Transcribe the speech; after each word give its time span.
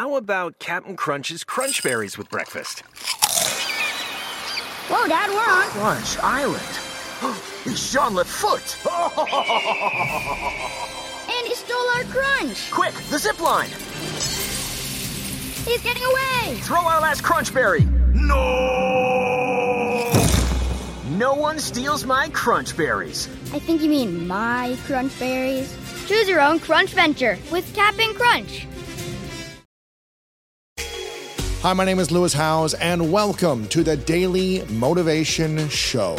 how 0.00 0.16
about 0.16 0.58
Captain 0.58 0.96
Crunch's 0.96 1.44
Crunch 1.44 1.82
Berries 1.82 2.16
with 2.16 2.30
breakfast? 2.30 2.80
Whoa, 4.88 5.06
Dad, 5.06 5.28
we're 5.28 5.36
on. 5.36 5.68
Crunch 5.72 6.18
Island. 6.20 6.62
It's 7.66 7.92
Jean 7.92 8.16
Foot. 8.24 8.78
And 11.28 11.46
he 11.46 11.54
stole 11.54 11.86
our 11.96 12.04
crunch. 12.04 12.70
Quick, 12.70 12.94
the 13.10 13.18
zip 13.18 13.38
line. 13.42 13.68
He's 15.68 15.82
getting 15.82 16.02
away. 16.02 16.54
Throw 16.62 16.80
our 16.80 17.02
last 17.02 17.22
crunch 17.22 17.52
berry. 17.52 17.84
No! 18.14 20.10
No 21.10 21.34
one 21.34 21.58
steals 21.58 22.06
my 22.06 22.30
crunch 22.30 22.74
berries. 22.74 23.28
I 23.52 23.58
think 23.58 23.82
you 23.82 23.90
mean 23.90 24.26
my 24.26 24.78
crunch 24.86 25.18
berries. 25.18 25.76
Choose 26.06 26.26
your 26.26 26.40
own 26.40 26.58
crunch 26.58 26.94
venture 26.94 27.38
with 27.52 27.70
Captain 27.74 28.14
Crunch. 28.14 28.66
Hi, 31.62 31.74
my 31.74 31.84
name 31.84 31.98
is 31.98 32.10
Lewis 32.10 32.32
Howes, 32.32 32.72
and 32.72 33.12
welcome 33.12 33.68
to 33.68 33.82
the 33.82 33.94
Daily 33.94 34.64
Motivation 34.70 35.68
Show. 35.68 36.16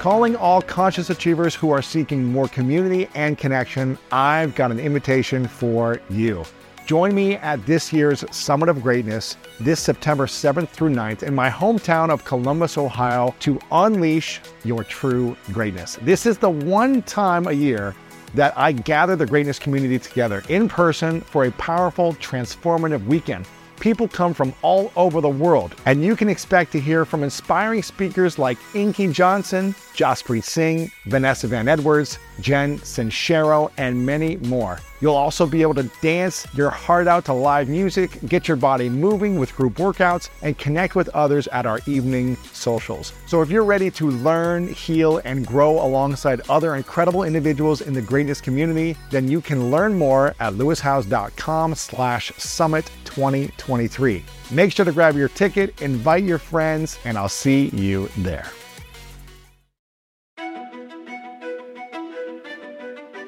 Calling 0.00 0.34
all 0.34 0.60
conscious 0.60 1.10
achievers 1.10 1.54
who 1.54 1.70
are 1.70 1.80
seeking 1.80 2.24
more 2.24 2.48
community 2.48 3.08
and 3.14 3.38
connection, 3.38 3.96
I've 4.10 4.56
got 4.56 4.72
an 4.72 4.80
invitation 4.80 5.46
for 5.46 6.00
you. 6.10 6.44
Join 6.86 7.14
me 7.14 7.36
at 7.36 7.64
this 7.64 7.92
year's 7.92 8.24
Summit 8.34 8.68
of 8.68 8.82
Greatness 8.82 9.36
this 9.60 9.78
September 9.78 10.26
7th 10.26 10.70
through 10.70 10.90
9th 10.90 11.22
in 11.22 11.36
my 11.36 11.48
hometown 11.48 12.10
of 12.10 12.24
Columbus, 12.24 12.76
Ohio 12.76 13.32
to 13.38 13.60
unleash 13.70 14.40
your 14.64 14.82
true 14.82 15.36
greatness. 15.52 16.00
This 16.02 16.26
is 16.26 16.36
the 16.36 16.50
one 16.50 17.02
time 17.02 17.46
a 17.46 17.52
year 17.52 17.94
that 18.34 18.56
I 18.56 18.72
gather 18.72 19.16
the 19.16 19.26
greatness 19.26 19.58
community 19.58 19.98
together 19.98 20.42
in 20.48 20.68
person 20.68 21.20
for 21.20 21.44
a 21.44 21.52
powerful, 21.52 22.14
transformative 22.14 23.04
weekend. 23.06 23.46
People 23.80 24.06
come 24.06 24.32
from 24.32 24.54
all 24.62 24.92
over 24.94 25.20
the 25.20 25.28
world, 25.28 25.74
and 25.86 26.04
you 26.04 26.14
can 26.14 26.28
expect 26.28 26.70
to 26.72 26.80
hear 26.80 27.04
from 27.04 27.24
inspiring 27.24 27.82
speakers 27.82 28.38
like 28.38 28.56
Inky 28.74 29.08
Johnson, 29.12 29.74
Jaspreet 29.94 30.44
Singh, 30.44 30.90
Vanessa 31.06 31.48
Van 31.48 31.66
Edwards, 31.66 32.18
Jen 32.40 32.78
Sincero, 32.78 33.72
and 33.76 34.06
many 34.06 34.36
more. 34.36 34.78
You'll 35.02 35.16
also 35.16 35.46
be 35.46 35.62
able 35.62 35.74
to 35.74 35.90
dance 36.00 36.46
your 36.54 36.70
heart 36.70 37.08
out 37.08 37.24
to 37.24 37.32
live 37.32 37.68
music, 37.68 38.20
get 38.28 38.46
your 38.46 38.56
body 38.56 38.88
moving 38.88 39.36
with 39.36 39.54
group 39.56 39.74
workouts, 39.74 40.30
and 40.42 40.56
connect 40.56 40.94
with 40.94 41.08
others 41.08 41.48
at 41.48 41.66
our 41.66 41.80
evening 41.86 42.36
socials. 42.52 43.12
So 43.26 43.42
if 43.42 43.50
you're 43.50 43.64
ready 43.64 43.90
to 43.90 44.10
learn, 44.10 44.68
heal, 44.68 45.20
and 45.24 45.44
grow 45.44 45.84
alongside 45.84 46.40
other 46.48 46.76
incredible 46.76 47.24
individuals 47.24 47.80
in 47.80 47.94
the 47.94 48.00
greatness 48.00 48.40
community, 48.40 48.96
then 49.10 49.26
you 49.26 49.40
can 49.40 49.72
learn 49.72 49.92
more 49.92 50.36
at 50.38 50.52
lewishowes.com 50.52 51.74
slash 51.74 52.32
summit 52.38 52.88
2023. 53.04 54.24
Make 54.52 54.70
sure 54.70 54.84
to 54.84 54.92
grab 54.92 55.16
your 55.16 55.30
ticket, 55.30 55.82
invite 55.82 56.22
your 56.22 56.38
friends, 56.38 57.00
and 57.04 57.18
I'll 57.18 57.28
see 57.28 57.70
you 57.70 58.08
there. 58.18 58.46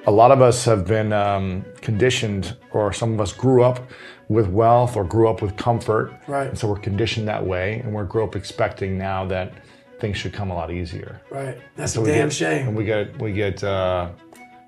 A 0.07 0.11
lot 0.11 0.31
of 0.31 0.43
us 0.43 0.65
have 0.67 0.87
been 0.87 1.13
um, 1.15 1.65
conditioned, 1.81 2.57
or 2.73 2.93
some 2.93 3.15
of 3.15 3.21
us 3.21 3.33
grew 3.33 3.63
up 3.63 3.89
with 4.29 4.49
wealth 4.49 4.97
or 4.97 5.05
grew 5.05 5.29
up 5.29 5.41
with 5.41 5.57
comfort. 5.57 6.13
Right. 6.27 6.47
And 6.49 6.59
so 6.59 6.69
we're 6.69 6.79
conditioned 6.79 7.27
that 7.29 7.45
way, 7.45 7.81
and 7.81 7.93
we're 7.95 8.05
grew 8.05 8.23
up 8.25 8.37
expecting 8.37 8.99
now 8.99 9.25
that 9.27 9.53
things 10.01 10.19
should 10.19 10.35
come 10.35 10.51
a 10.51 10.55
lot 10.55 10.71
easier. 10.71 11.23
Right. 11.31 11.59
That's 11.77 11.95
So 11.95 12.03
a 12.03 12.07
damn 12.07 12.29
get- 12.29 12.33
shame. 12.35 12.69
And 12.69 12.77
we 12.77 12.85
get 12.85 13.19
we 13.19 13.33
get 13.33 13.65
uh, 13.65 14.11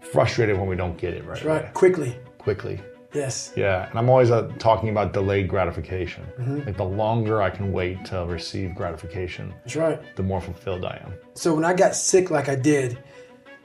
frustrated 0.00 0.56
when 0.58 0.68
we 0.68 0.76
don't 0.76 0.96
get 0.96 1.12
it 1.12 1.24
right. 1.24 1.34
That's 1.34 1.44
right. 1.44 1.62
away, 1.62 1.70
Quickly. 1.74 2.16
Quickly. 2.38 2.80
Yes. 3.12 3.52
Yeah, 3.56 3.88
and 3.88 3.98
I'm 3.98 4.10
always 4.10 4.30
uh, 4.30 4.50
talking 4.58 4.90
about 4.90 5.12
delayed 5.14 5.48
gratification. 5.48 6.24
Mm-hmm. 6.38 6.66
Like 6.66 6.76
the 6.76 6.84
longer 6.84 7.40
I 7.40 7.48
can 7.50 7.72
wait 7.72 8.04
to 8.06 8.24
receive 8.26 8.74
gratification, 8.74 9.54
That's 9.64 9.76
right. 9.76 10.16
the 10.16 10.22
more 10.22 10.40
fulfilled 10.40 10.84
I 10.84 11.00
am. 11.04 11.14
So 11.34 11.54
when 11.54 11.64
I 11.64 11.72
got 11.72 11.94
sick 11.96 12.30
like 12.30 12.48
I 12.50 12.56
did, 12.56 12.98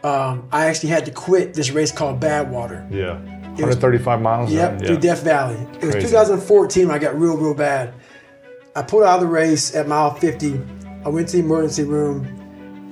um, 0.03 0.47
I 0.51 0.66
actually 0.66 0.89
had 0.89 1.06
to 1.06 1.12
quit 1.12 1.53
this 1.53 1.72
race 1.72 1.91
called 1.91 2.19
Badwater. 2.19 2.89
Yeah. 2.91 3.19
135 3.51 4.22
miles. 4.22 4.51
Yep, 4.51 4.81
yeah. 4.81 4.88
through 4.88 5.00
Death 5.00 5.23
Valley. 5.23 5.56
It 5.56 5.85
was 5.85 5.95
Crazy. 5.95 6.07
2014 6.07 6.88
when 6.88 6.95
I 6.95 7.00
got 7.00 7.19
real, 7.19 7.38
real 7.38 7.53
bad. 7.53 7.94
I 8.75 8.81
pulled 8.81 9.03
out 9.03 9.16
of 9.16 9.22
the 9.22 9.28
race 9.28 9.75
at 9.75 9.88
mile 9.88 10.16
50. 10.16 10.59
I 11.03 11.09
went 11.09 11.28
to 11.29 11.38
the 11.38 11.44
emergency 11.44 11.84
room, 11.84 12.25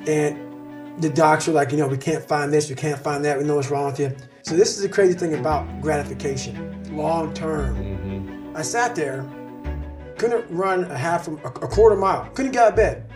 and 0.07 1.01
the 1.01 1.09
docs 1.09 1.47
were 1.47 1.53
like, 1.53 1.71
you 1.71 1.77
know, 1.77 1.87
we 1.87 1.97
can't 1.97 2.23
find 2.23 2.51
this, 2.51 2.69
we 2.69 2.75
can't 2.75 2.99
find 2.99 3.23
that, 3.23 3.37
we 3.37 3.45
know 3.45 3.55
what's 3.55 3.69
wrong 3.69 3.85
with 3.85 3.99
you. 3.99 4.15
So 4.41 4.55
this 4.55 4.75
is 4.75 4.81
the 4.81 4.89
crazy 4.89 5.17
thing 5.17 5.35
about 5.35 5.81
gratification, 5.81 6.95
long 6.95 7.33
term. 7.33 7.75
Mm-hmm. 7.75 8.57
I 8.57 8.61
sat 8.61 8.95
there, 8.95 9.25
couldn't 10.17 10.49
run 10.49 10.85
a 10.85 10.97
half, 10.97 11.27
a 11.27 11.67
quarter 11.67 11.95
mile, 11.95 12.29
couldn't 12.31 12.51
get 12.51 12.63
out 12.63 12.69
of 12.71 12.75
bed. 12.75 13.09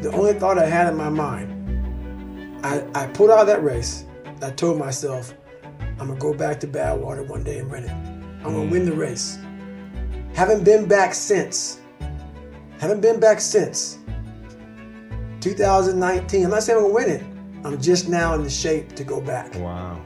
The 0.00 0.10
only 0.12 0.32
thought 0.32 0.58
I 0.58 0.66
had 0.66 0.88
in 0.88 0.96
my 0.96 1.10
mind, 1.10 1.59
I, 2.62 2.86
I 2.94 3.06
pulled 3.08 3.30
out 3.30 3.40
of 3.40 3.46
that 3.46 3.62
race. 3.62 4.04
I 4.42 4.50
told 4.50 4.78
myself, 4.78 5.34
I'm 5.98 6.08
gonna 6.08 6.18
go 6.18 6.32
back 6.32 6.60
to 6.60 6.66
Badwater 6.66 7.26
one 7.26 7.44
day 7.44 7.58
and 7.58 7.70
win 7.70 7.84
it. 7.84 7.90
I'm 7.90 8.54
gonna 8.54 8.58
mm. 8.58 8.70
win 8.70 8.84
the 8.84 8.92
race. 8.92 9.38
Haven't 10.34 10.64
been 10.64 10.86
back 10.86 11.14
since. 11.14 11.80
Haven't 12.78 13.00
been 13.00 13.20
back 13.20 13.40
since. 13.40 13.98
2019. 15.40 16.44
I'm 16.44 16.50
not 16.50 16.62
saying 16.62 16.78
I'm 16.78 16.84
gonna 16.84 16.94
win 16.94 17.10
it. 17.10 17.22
I'm 17.64 17.80
just 17.80 18.08
now 18.08 18.34
in 18.34 18.42
the 18.42 18.50
shape 18.50 18.94
to 18.94 19.04
go 19.04 19.20
back. 19.20 19.54
Wow. 19.56 20.02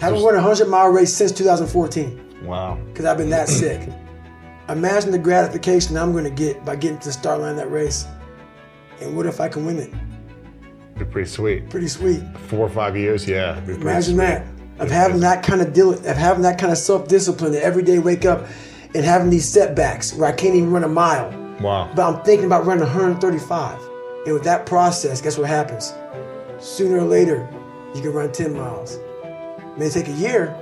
Haven't 0.00 0.22
run 0.22 0.34
a 0.34 0.38
100 0.38 0.68
mile 0.68 0.88
race 0.88 1.12
since 1.12 1.30
2014 1.32 2.44
Wow. 2.44 2.80
because 2.86 3.04
I've 3.04 3.18
been 3.18 3.30
that 3.30 3.48
sick. 3.60 3.88
Imagine 4.68 5.10
the 5.10 5.18
gratification 5.18 5.96
I'm 5.96 6.12
gonna 6.12 6.30
get 6.30 6.64
by 6.64 6.76
getting 6.76 6.98
to 6.98 7.08
the 7.08 7.12
start 7.12 7.40
line 7.40 7.52
of 7.52 7.56
that 7.56 7.70
race. 7.70 8.06
And 9.00 9.16
what 9.16 9.26
if 9.26 9.40
I 9.40 9.48
can 9.48 9.64
win 9.64 9.78
it? 9.78 9.92
Pretty 11.06 11.28
sweet. 11.28 11.70
Pretty 11.70 11.88
sweet. 11.88 12.22
Four 12.48 12.66
or 12.66 12.70
five 12.70 12.96
years, 12.96 13.26
yeah. 13.28 13.52
it'd 13.52 13.66
be 13.66 13.72
pretty 13.74 13.82
Imagine 13.82 14.16
that. 14.18 14.46
Of 14.78 14.90
having 14.90 15.20
that 15.20 15.44
kind 15.44 15.60
of 15.60 15.72
deal, 15.72 15.92
of 15.92 16.04
having 16.04 16.42
that 16.42 16.58
kind 16.58 16.72
of 16.72 16.78
self-discipline 16.78 17.52
to 17.52 17.62
every 17.62 17.82
day 17.82 17.98
wake 17.98 18.24
up 18.24 18.46
and 18.94 19.04
having 19.04 19.30
these 19.30 19.46
setbacks 19.46 20.14
where 20.14 20.28
I 20.28 20.32
can't 20.32 20.54
even 20.54 20.70
run 20.70 20.84
a 20.84 20.88
mile. 20.88 21.30
Wow. 21.60 21.90
But 21.94 22.02
I'm 22.02 22.24
thinking 22.24 22.46
about 22.46 22.64
running 22.64 22.84
135. 22.84 23.80
And 24.24 24.34
with 24.34 24.44
that 24.44 24.66
process, 24.66 25.20
guess 25.20 25.38
what 25.38 25.48
happens? 25.48 25.92
Sooner 26.58 26.98
or 26.98 27.04
later, 27.04 27.48
you 27.94 28.02
can 28.02 28.12
run 28.12 28.32
10 28.32 28.54
miles. 28.54 28.94
It 28.94 29.78
may 29.78 29.88
take 29.90 30.08
a 30.08 30.12
year, 30.12 30.56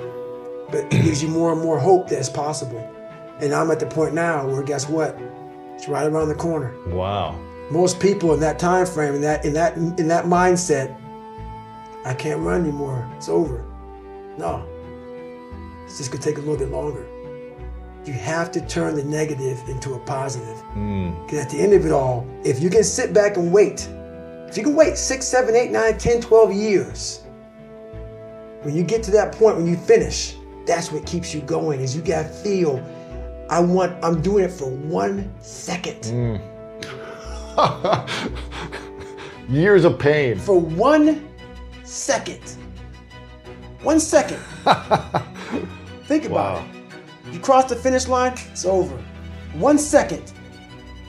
but 0.71 0.85
it 0.85 0.91
gives 0.91 1.23
you 1.23 1.29
more 1.29 1.53
and 1.53 1.61
more 1.61 1.79
hope 1.79 2.09
that 2.09 2.19
it's 2.19 2.29
possible. 2.29 2.81
And 3.41 3.53
I'm 3.53 3.71
at 3.71 3.81
the 3.81 3.87
point 3.87 4.15
now 4.15 4.47
where 4.47 4.63
guess 4.63 4.89
what? 4.89 5.17
It's 5.75 5.89
right 5.89 6.07
around 6.07 6.29
the 6.29 6.35
corner. 6.35 6.75
Wow. 6.89 7.39
Most 7.71 8.01
people 8.01 8.33
in 8.33 8.41
that 8.41 8.59
time 8.59 8.87
frame, 8.87 9.15
in 9.15 9.21
that 9.23 9.45
in 9.45 9.53
that 9.55 9.77
in 9.77 10.09
that 10.09 10.25
mindset, 10.25 10.97
I 12.05 12.15
can't 12.15 12.41
run 12.41 12.63
anymore. 12.63 13.07
It's 13.17 13.29
over. 13.29 13.65
No. 14.39 14.67
It's 15.85 15.99
just 15.99 16.11
gonna 16.11 16.23
take 16.23 16.37
a 16.37 16.41
little 16.41 16.57
bit 16.57 16.71
longer. 16.71 17.07
You 18.05 18.15
have 18.15 18.51
to 18.53 18.61
turn 18.67 18.95
the 18.95 19.05
negative 19.05 19.61
into 19.69 19.95
a 19.95 19.99
positive. 20.01 20.57
Mm. 20.75 21.27
Because 21.27 21.45
at 21.45 21.51
the 21.51 21.59
end 21.59 21.75
of 21.75 21.85
it 21.85 21.93
all, 21.93 22.27
if 22.45 22.63
you 22.63 22.71
can 22.71 22.85
sit 22.85 23.13
back 23.13 23.37
and 23.37 23.53
wait, 23.53 23.87
if 24.49 24.57
you 24.57 24.63
can 24.63 24.75
wait 24.75 24.97
six, 24.97 25.27
seven, 25.27 25.55
eight, 25.55 25.71
nine, 25.71 25.99
10, 25.99 26.23
12 26.23 26.53
years, 26.53 27.23
when 28.63 28.75
you 28.75 28.83
get 28.83 29.03
to 29.05 29.11
that 29.11 29.33
point, 29.33 29.57
when 29.57 29.67
you 29.67 29.77
finish, 29.77 30.37
that's 30.67 30.91
what 30.91 31.05
keeps 31.05 31.35
you 31.35 31.43
going, 31.43 31.81
is 31.81 31.95
you 31.95 32.01
gotta 32.01 32.29
feel, 32.29 32.83
I 33.51 33.61
want, 33.61 34.03
I'm 34.03 34.23
doing 34.23 34.45
it 34.45 34.53
for 34.53 34.71
one 34.71 35.31
second. 35.41 36.03
Mm. 36.03 36.58
Years 39.49 39.85
of 39.85 39.99
pain. 39.99 40.39
For 40.39 40.59
one 40.61 41.27
second. 41.85 42.43
One 43.83 44.01
second. 44.01 44.39
Think 46.05 46.25
about 46.27 46.57
Wow. 46.61 46.65
it. 47.27 47.35
You 47.35 47.41
cross 47.41 47.65
the 47.69 47.77
finish 47.77 48.09
line, 48.09 48.33
it's 48.53 48.65
over. 48.65 48.97
One 49.55 49.79
second. 49.79 50.33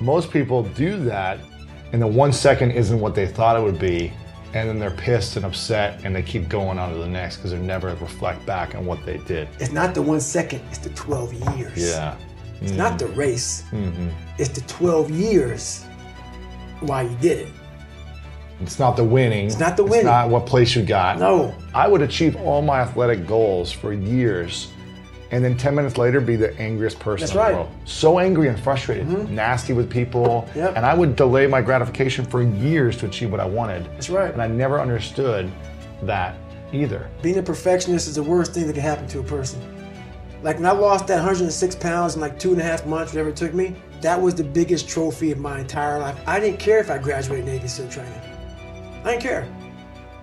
Most 0.01 0.31
people 0.31 0.63
do 0.63 0.97
that, 1.05 1.39
and 1.91 2.01
the 2.01 2.07
one 2.07 2.31
second 2.33 2.71
isn't 2.71 2.99
what 2.99 3.15
they 3.15 3.27
thought 3.27 3.57
it 3.57 3.63
would 3.63 3.79
be, 3.79 4.11
and 4.53 4.67
then 4.67 4.79
they're 4.79 4.91
pissed 4.91 5.35
and 5.35 5.45
upset, 5.45 6.03
and 6.03 6.15
they 6.15 6.21
keep 6.21 6.49
going 6.49 6.79
on 6.79 6.91
to 6.91 6.97
the 6.97 7.07
next 7.07 7.37
because 7.37 7.51
they 7.51 7.59
never 7.59 7.89
reflect 7.95 8.45
back 8.45 8.75
on 8.75 8.85
what 8.85 9.05
they 9.05 9.17
did. 9.19 9.47
It's 9.59 9.71
not 9.71 9.93
the 9.93 10.01
one 10.01 10.19
second, 10.21 10.61
it's 10.69 10.79
the 10.79 10.89
12 10.91 11.33
years. 11.57 11.77
Yeah. 11.91 12.15
It's 12.61 12.73
not 12.73 12.99
the 12.99 13.07
race. 13.07 13.63
Mm-hmm. 13.71 14.09
It's 14.37 14.49
the 14.49 14.61
12 14.61 15.11
years 15.11 15.85
why 16.81 17.03
you 17.03 17.15
did 17.17 17.47
it. 17.47 17.53
It's 18.61 18.79
not 18.79 18.97
the 18.97 19.03
winning. 19.03 19.45
It's 19.45 19.59
not 19.59 19.77
the 19.77 19.83
winning. 19.83 19.99
It's 19.99 20.05
not 20.05 20.29
what 20.29 20.45
place 20.45 20.75
you 20.75 20.83
got. 20.83 21.17
No. 21.17 21.55
I 21.73 21.87
would 21.87 22.01
achieve 22.01 22.35
all 22.37 22.61
my 22.61 22.81
athletic 22.81 23.25
goals 23.25 23.71
for 23.71 23.93
years, 23.93 24.71
and 25.31 25.43
then 25.43 25.55
10 25.55 25.75
minutes 25.75 25.97
later 25.97 26.19
be 26.19 26.35
the 26.35 26.57
angriest 26.59 26.99
person 26.99 27.21
That's 27.21 27.31
in 27.31 27.37
the 27.37 27.43
right. 27.43 27.53
world. 27.53 27.69
So 27.85 28.19
angry 28.19 28.49
and 28.49 28.59
frustrated, 28.59 29.07
mm-hmm. 29.07 29.33
nasty 29.33 29.71
with 29.71 29.89
people. 29.89 30.49
Yep. 30.55 30.73
And 30.75 30.85
I 30.85 30.93
would 30.93 31.15
delay 31.15 31.47
my 31.47 31.61
gratification 31.61 32.25
for 32.25 32.41
years 32.41 32.97
to 32.97 33.05
achieve 33.05 33.31
what 33.31 33.39
I 33.39 33.45
wanted. 33.45 33.85
That's 33.93 34.09
right. 34.09 34.31
And 34.31 34.41
I 34.41 34.47
never 34.47 34.81
understood 34.81 35.49
that 36.03 36.35
either. 36.73 37.09
Being 37.21 37.37
a 37.37 37.43
perfectionist 37.43 38.07
is 38.07 38.15
the 38.15 38.23
worst 38.23 38.53
thing 38.53 38.67
that 38.67 38.73
can 38.73 38.81
happen 38.81 39.07
to 39.07 39.19
a 39.19 39.23
person. 39.23 39.61
Like 40.41 40.57
when 40.57 40.65
I 40.65 40.71
lost 40.71 41.07
that 41.07 41.15
106 41.15 41.75
pounds 41.75 42.15
in 42.15 42.21
like 42.21 42.39
two 42.39 42.51
and 42.51 42.59
a 42.61 42.63
half 42.63 42.85
months, 42.85 43.13
whatever 43.13 43.29
it 43.29 43.35
took 43.35 43.53
me, 43.53 43.75
that 44.01 44.21
was 44.21 44.35
the 44.35 44.43
biggest 44.43 44.87
trophy 44.87 45.31
of 45.31 45.39
my 45.39 45.59
entire 45.59 45.99
life. 45.99 46.17
I 46.27 46.39
didn't 46.39 46.59
care 46.59 46.79
if 46.79 46.89
I 46.89 46.97
graduated 46.97 47.45
Navy 47.45 47.67
SEAL 47.67 47.89
training. 47.89 48.21
I 49.03 49.11
didn't 49.11 49.21
care. 49.21 49.45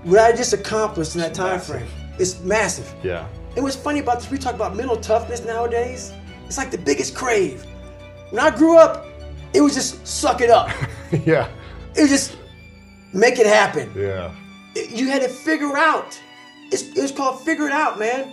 What 0.05 0.21
I 0.21 0.33
just 0.33 0.53
accomplished 0.53 1.15
in 1.15 1.21
that 1.21 1.35
time 1.35 1.57
massive. 1.57 1.77
frame, 1.77 1.89
it's 2.19 2.41
massive. 2.41 2.95
Yeah. 3.03 3.27
And 3.55 3.63
what's 3.65 3.77
funny 3.77 4.01
about 4.01 4.21
this, 4.21 4.31
we 4.31 4.39
talk 4.39 4.55
about 4.55 4.77
mental 4.77 4.97
toughness 4.97 5.45
nowadays. 5.45 6.13
It's 6.47 6.59
like 6.59 6.71
the 6.71 6.79
biggest 6.79 7.15
crave. 7.15 7.65
When 8.31 8.41
I 8.41 8.55
grew 8.55 8.79
up, 8.79 9.07
it 9.53 9.61
was 9.61 9.75
just 9.75 10.07
suck 10.07 10.41
it 10.41 10.51
up. 10.51 10.71
yeah. 11.25 11.49
It 11.95 12.03
was 12.03 12.11
just 12.11 12.37
make 13.13 13.39
it 13.39 13.47
happen. 13.47 13.91
Yeah. 13.97 14.33
You 14.75 15.09
had 15.09 15.23
to 15.23 15.29
figure 15.29 15.77
out. 15.77 16.21
It's, 16.71 16.83
it 16.97 17.01
was 17.01 17.13
called 17.13 17.43
figure 17.45 17.67
it 17.67 17.73
out, 17.73 17.99
man. 17.99 18.33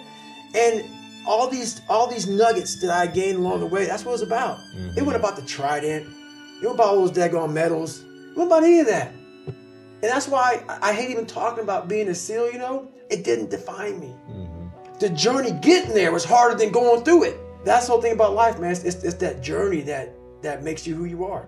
And 0.55 0.83
all 1.27 1.49
these 1.49 1.81
all 1.89 2.07
these 2.07 2.27
nuggets 2.27 2.81
that 2.81 2.89
I 2.89 3.07
gained 3.07 3.37
along 3.37 3.59
the 3.59 3.65
way, 3.65 3.85
that's 3.85 4.05
what 4.05 4.11
it 4.11 4.13
was 4.13 4.21
about. 4.21 4.57
Mm-hmm. 4.57 4.97
It 4.97 5.01
wasn't 5.03 5.23
about 5.23 5.35
the 5.35 5.41
trident. 5.43 6.07
It 6.07 6.65
wasn't 6.65 6.75
about 6.75 6.87
all 6.87 7.05
those 7.05 7.11
daggone 7.11 7.53
medals. 7.53 8.01
It 8.01 8.37
wasn't 8.37 8.47
about 8.47 8.63
any 8.63 8.79
of 8.79 8.87
that. 8.87 9.11
And 9.47 10.11
that's 10.11 10.27
why 10.27 10.63
I 10.67 10.89
I 10.89 10.93
hate 10.93 11.09
even 11.09 11.25
talking 11.25 11.63
about 11.63 11.87
being 11.87 12.09
a 12.09 12.15
SEAL, 12.15 12.51
you 12.51 12.59
know? 12.59 12.89
It 13.09 13.23
didn't 13.23 13.49
define 13.49 13.99
me. 13.99 14.13
Mm-hmm. 14.29 14.97
The 14.99 15.09
journey 15.09 15.51
getting 15.51 15.93
there 15.93 16.11
was 16.11 16.23
harder 16.23 16.57
than 16.57 16.71
going 16.71 17.03
through 17.03 17.23
it. 17.23 17.39
That's 17.65 17.85
the 17.85 17.93
whole 17.93 18.01
thing 18.01 18.13
about 18.13 18.33
life, 18.33 18.59
man. 18.59 18.71
It's, 18.71 18.83
it's, 18.83 19.03
it's 19.03 19.15
that 19.15 19.41
journey 19.41 19.81
that 19.81 20.13
that 20.41 20.63
makes 20.63 20.85
you 20.85 20.95
who 20.95 21.05
you 21.05 21.23
are. 21.23 21.47